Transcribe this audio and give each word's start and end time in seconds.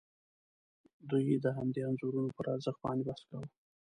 دوی 1.09 1.25
د 1.45 1.47
همدې 1.57 1.81
انځورونو 1.89 2.29
پر 2.37 2.45
ارزښت 2.55 2.79
باندې 2.85 3.03
بحث 3.09 3.21
کاوه. 3.29 3.47